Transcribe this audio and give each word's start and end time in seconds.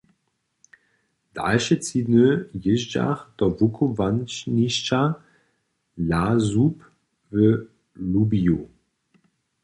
Dalše 1.35 1.75
tři 1.83 1.99
dny 2.07 2.27
jězdźach 2.63 3.19
do 3.37 3.45
wukubłanišća 3.57 5.01
LaSuB 6.09 6.77
w 7.31 7.33
Lubiju. 8.13 8.59